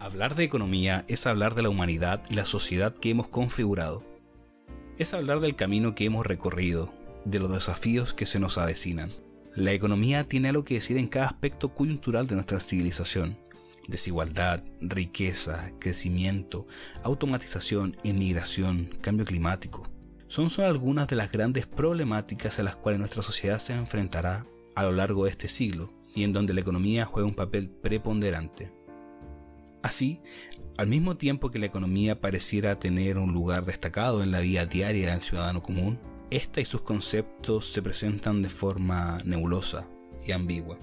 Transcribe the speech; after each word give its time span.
Hablar 0.00 0.36
de 0.36 0.44
economía 0.44 1.04
es 1.08 1.26
hablar 1.26 1.56
de 1.56 1.62
la 1.62 1.70
humanidad 1.70 2.22
y 2.30 2.34
la 2.34 2.46
sociedad 2.46 2.94
que 2.94 3.10
hemos 3.10 3.26
configurado. 3.26 4.04
Es 4.96 5.12
hablar 5.12 5.40
del 5.40 5.56
camino 5.56 5.96
que 5.96 6.04
hemos 6.04 6.24
recorrido, 6.24 6.94
de 7.24 7.40
los 7.40 7.50
desafíos 7.50 8.14
que 8.14 8.24
se 8.24 8.38
nos 8.38 8.58
avecinan. 8.58 9.10
La 9.56 9.72
economía 9.72 10.28
tiene 10.28 10.50
algo 10.50 10.62
que 10.62 10.74
decir 10.74 10.98
en 10.98 11.08
cada 11.08 11.26
aspecto 11.26 11.74
coyuntural 11.74 12.28
de 12.28 12.36
nuestra 12.36 12.60
civilización. 12.60 13.40
Desigualdad, 13.88 14.62
riqueza, 14.80 15.72
crecimiento, 15.80 16.68
automatización, 17.02 17.96
inmigración, 18.04 18.96
cambio 19.00 19.26
climático. 19.26 19.90
Son 20.28 20.48
solo 20.48 20.68
algunas 20.68 21.08
de 21.08 21.16
las 21.16 21.32
grandes 21.32 21.66
problemáticas 21.66 22.60
a 22.60 22.62
las 22.62 22.76
cuales 22.76 23.00
nuestra 23.00 23.24
sociedad 23.24 23.58
se 23.58 23.74
enfrentará 23.74 24.46
a 24.76 24.84
lo 24.84 24.92
largo 24.92 25.24
de 25.24 25.32
este 25.32 25.48
siglo 25.48 25.92
y 26.14 26.22
en 26.22 26.32
donde 26.32 26.54
la 26.54 26.60
economía 26.60 27.04
juega 27.04 27.26
un 27.26 27.34
papel 27.34 27.68
preponderante. 27.68 28.77
Así, 29.82 30.20
al 30.76 30.86
mismo 30.86 31.16
tiempo 31.16 31.50
que 31.50 31.58
la 31.58 31.66
economía 31.66 32.20
pareciera 32.20 32.78
tener 32.78 33.18
un 33.18 33.32
lugar 33.32 33.64
destacado 33.64 34.22
en 34.22 34.30
la 34.30 34.40
vida 34.40 34.66
diaria 34.66 35.12
del 35.12 35.22
ciudadano 35.22 35.62
común, 35.62 36.00
esta 36.30 36.60
y 36.60 36.64
sus 36.64 36.82
conceptos 36.82 37.72
se 37.72 37.82
presentan 37.82 38.42
de 38.42 38.50
forma 38.50 39.18
nebulosa 39.24 39.88
y 40.26 40.32
ambigua. 40.32 40.78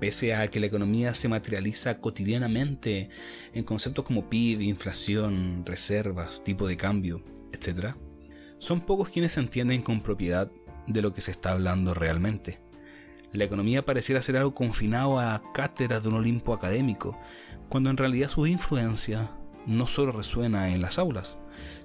Pese 0.00 0.34
a 0.34 0.48
que 0.50 0.60
la 0.60 0.66
economía 0.66 1.14
se 1.14 1.28
materializa 1.28 2.00
cotidianamente 2.00 3.10
en 3.54 3.64
conceptos 3.64 4.04
como 4.04 4.28
PIB, 4.28 4.62
inflación, 4.62 5.64
reservas, 5.64 6.44
tipo 6.44 6.66
de 6.66 6.76
cambio, 6.76 7.22
etc., 7.52 7.94
son 8.58 8.80
pocos 8.80 9.10
quienes 9.10 9.36
entienden 9.36 9.82
con 9.82 10.00
propiedad 10.00 10.50
de 10.86 11.02
lo 11.02 11.12
que 11.12 11.20
se 11.20 11.30
está 11.30 11.52
hablando 11.52 11.92
realmente. 11.94 12.58
La 13.32 13.44
economía 13.44 13.84
pareciera 13.84 14.22
ser 14.22 14.36
algo 14.36 14.54
confinado 14.54 15.18
a 15.18 15.42
cátedras 15.52 16.02
de 16.02 16.08
un 16.08 16.14
Olimpo 16.16 16.54
académico, 16.54 17.18
cuando 17.68 17.90
en 17.90 17.96
realidad 17.96 18.30
su 18.30 18.46
influencia 18.46 19.30
no 19.66 19.86
solo 19.86 20.12
resuena 20.12 20.70
en 20.72 20.80
las 20.80 20.98
aulas, 20.98 21.38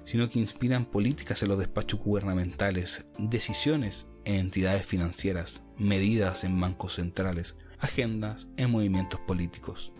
sino 0.04 0.30
que 0.30 0.38
inspiran 0.38 0.84
políticas 0.84 1.42
en 1.42 1.48
los 1.48 1.58
despachos 1.58 2.00
gubernamentales, 2.00 3.04
decisiones 3.18 4.08
en 4.24 4.36
entidades 4.36 4.86
financieras, 4.86 5.64
medidas 5.76 6.44
en 6.44 6.60
bancos 6.60 6.94
centrales, 6.94 7.56
agendas 7.80 8.48
en 8.56 8.70
movimientos 8.70 9.20
políticos. 9.20 9.92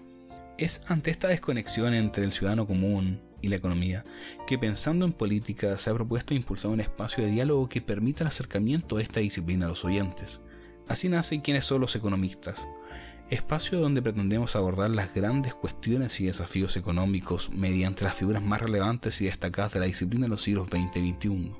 Es 0.58 0.82
ante 0.86 1.10
esta 1.10 1.28
desconexión 1.28 1.94
entre 1.94 2.24
el 2.24 2.32
ciudadano 2.32 2.66
común 2.66 3.20
y 3.40 3.48
la 3.48 3.56
economía 3.56 4.04
que 4.46 4.58
pensando 4.58 5.04
en 5.04 5.12
política 5.12 5.76
se 5.76 5.90
ha 5.90 5.94
propuesto 5.94 6.34
impulsar 6.34 6.70
un 6.70 6.80
espacio 6.80 7.24
de 7.24 7.30
diálogo 7.30 7.68
que 7.68 7.80
permita 7.80 8.22
el 8.22 8.28
acercamiento 8.28 8.96
de 8.96 9.02
esta 9.02 9.20
disciplina 9.20 9.66
a 9.66 9.70
los 9.70 9.84
oyentes. 9.84 10.40
Así 10.92 11.08
nacen 11.08 11.40
quienes 11.40 11.64
son 11.64 11.80
los 11.80 11.96
economistas, 11.96 12.68
espacio 13.30 13.80
donde 13.80 14.02
pretendemos 14.02 14.56
abordar 14.56 14.90
las 14.90 15.14
grandes 15.14 15.54
cuestiones 15.54 16.20
y 16.20 16.26
desafíos 16.26 16.76
económicos 16.76 17.48
mediante 17.48 18.04
las 18.04 18.12
figuras 18.12 18.42
más 18.42 18.60
relevantes 18.60 19.18
y 19.22 19.24
destacadas 19.24 19.72
de 19.72 19.80
la 19.80 19.86
disciplina 19.86 20.26
de 20.26 20.28
los 20.28 20.42
siglos 20.42 20.68
XX 20.70 20.96
y 20.98 21.12
XXI, 21.12 21.52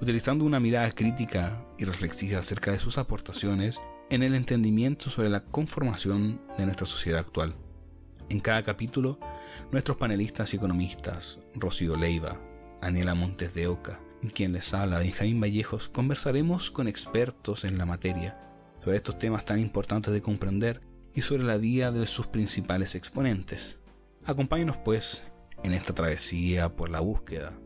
utilizando 0.00 0.46
una 0.46 0.60
mirada 0.60 0.90
crítica 0.92 1.62
y 1.76 1.84
reflexiva 1.84 2.38
acerca 2.38 2.70
de 2.70 2.78
sus 2.78 2.96
aportaciones 2.96 3.82
en 4.08 4.22
el 4.22 4.34
entendimiento 4.34 5.10
sobre 5.10 5.28
la 5.28 5.44
conformación 5.44 6.40
de 6.56 6.64
nuestra 6.64 6.86
sociedad 6.86 7.20
actual. 7.20 7.54
En 8.30 8.40
cada 8.40 8.62
capítulo, 8.62 9.20
nuestros 9.72 9.98
panelistas 9.98 10.54
y 10.54 10.56
economistas, 10.56 11.38
Rocío 11.54 11.96
Leiva, 11.96 12.40
Aniela 12.80 13.14
Montes 13.14 13.52
de 13.52 13.66
Oca, 13.66 14.00
quien 14.26 14.52
les 14.52 14.74
habla, 14.74 14.98
Benjamín 14.98 15.40
Vallejos, 15.40 15.88
conversaremos 15.88 16.70
con 16.70 16.88
expertos 16.88 17.64
en 17.64 17.78
la 17.78 17.86
materia 17.86 18.38
sobre 18.82 18.96
estos 18.96 19.18
temas 19.18 19.44
tan 19.44 19.60
importantes 19.60 20.12
de 20.12 20.22
comprender 20.22 20.80
y 21.14 21.22
sobre 21.22 21.44
la 21.44 21.56
vida 21.56 21.92
de 21.92 22.06
sus 22.06 22.26
principales 22.26 22.94
exponentes. 22.94 23.78
Acompáñenos 24.24 24.76
pues 24.78 25.22
en 25.62 25.72
esta 25.72 25.94
travesía 25.94 26.74
por 26.74 26.90
la 26.90 27.00
búsqueda 27.00 27.58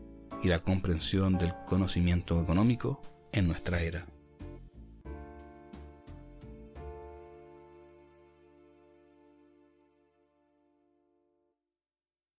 y 0.43 0.47
la 0.47 0.59
comprensión 0.59 1.37
del 1.37 1.53
conocimiento 1.65 2.41
económico 2.41 3.01
en 3.31 3.47
nuestra 3.47 3.81
era. 3.81 4.05